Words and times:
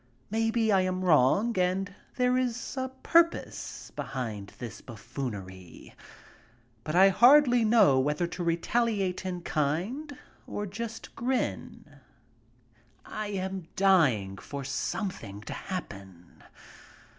Maybe 0.31 0.71
I 0.71 0.81
am 0.81 1.03
wrong 1.05 1.55
and 1.59 1.93
there 2.15 2.35
is 2.35 2.75
a 2.75 2.89
purpose 3.03 3.91
behind 3.95 4.51
this 4.57 4.81
buffoonery. 4.81 5.93
But 6.83 6.95
I 6.95 7.09
hardly 7.09 7.63
know 7.63 7.99
whether 7.99 8.25
to 8.25 8.43
retaliate 8.43 9.27
in 9.27 9.41
kind, 9.43 10.17
or 10.47 10.65
just 10.65 11.15
grin. 11.15 11.99
I 13.05 13.27
am 13.27 13.67
dying 13.75 14.37
for 14.37 14.63
something 14.63 15.41
to 15.41 15.53
happen. 15.53 16.45